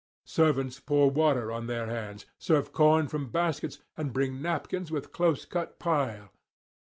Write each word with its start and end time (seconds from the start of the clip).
Servants 0.25 0.79
pour 0.79 1.11
water 1.11 1.51
on 1.51 1.67
their 1.67 1.85
hands, 1.85 2.25
serve 2.39 2.73
corn 2.73 3.07
from 3.07 3.29
baskets, 3.29 3.77
and 3.95 4.11
bring 4.11 4.41
napkins 4.41 4.89
with 4.89 5.11
close 5.11 5.45
cut 5.45 5.77
pile. 5.77 6.31